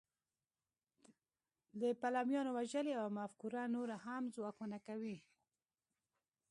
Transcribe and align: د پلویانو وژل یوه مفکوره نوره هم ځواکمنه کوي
د 1.81 1.83
پلویانو 2.01 2.51
وژل 2.57 2.85
یوه 2.95 3.07
مفکوره 3.19 3.63
نوره 3.75 3.97
هم 4.05 4.23
ځواکمنه 4.35 4.77
کوي 4.87 5.17